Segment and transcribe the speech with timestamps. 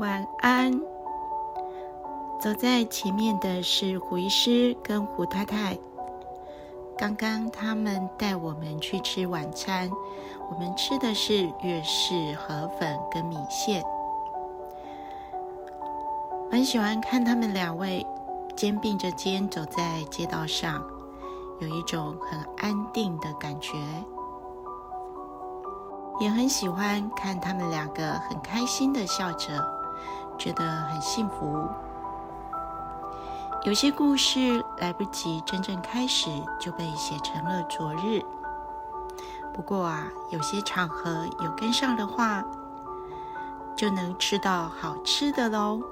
[0.00, 0.72] 晚安。
[2.40, 5.76] 走在前面的是胡医师跟胡太太。
[6.96, 9.90] 刚刚他们带我们去吃晚餐，
[10.50, 13.84] 我们吃的是粤式河粉跟米线。
[16.50, 18.04] 很喜欢看他们两位
[18.56, 20.82] 肩并着肩走在街道上，
[21.60, 23.76] 有一种很安定的感觉。
[26.20, 29.79] 也很喜欢看他们两个很开心的笑着，
[30.40, 31.68] 觉得很幸福。
[33.62, 38.24] 有些故事来不及真正开始就被写成了昨日。
[39.52, 42.42] 不过啊，有些场合有跟上的话，
[43.76, 45.82] 就能吃到好吃的喽。